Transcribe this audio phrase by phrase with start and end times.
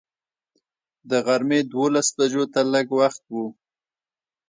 [1.09, 3.35] د غرمې دولس بجو ته لږ وخت و.